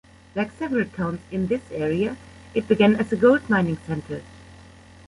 [0.33, 2.17] Like several towns in this area,
[2.55, 4.23] it began as a gold mining centre.